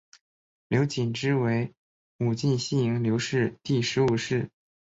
[0.67, 1.75] 刘谨之为
[2.17, 4.49] 武进西营刘氏第十五世。